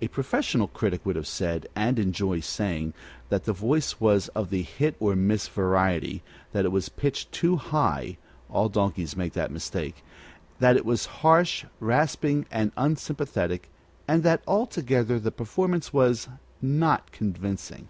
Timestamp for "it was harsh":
10.76-11.64